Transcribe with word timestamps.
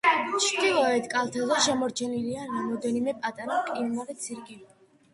ჩრდილოეთ 0.45 1.05
კალთაზე 1.11 1.59
შემორჩენილია 1.67 2.49
რამდენიმე 2.57 3.17
პატარა 3.23 3.63
მყინვარული 3.71 4.21
ცირკი. 4.27 4.63